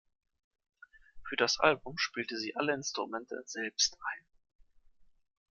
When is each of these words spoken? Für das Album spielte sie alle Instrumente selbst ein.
Für 1.29 1.35
das 1.35 1.59
Album 1.59 1.99
spielte 1.99 2.35
sie 2.35 2.55
alle 2.55 2.73
Instrumente 2.73 3.39
selbst 3.45 3.99
ein. 4.15 4.25